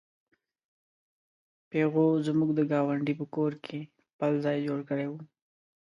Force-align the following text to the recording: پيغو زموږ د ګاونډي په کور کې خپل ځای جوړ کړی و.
پيغو 1.69 2.05
زموږ 2.27 2.49
د 2.55 2.59
ګاونډي 2.71 3.13
په 3.19 3.25
کور 3.35 3.53
کې 3.65 3.79
خپل 4.11 4.31
ځای 4.45 4.57
جوړ 4.67 4.79
کړی 4.89 5.05
و. 5.09 5.13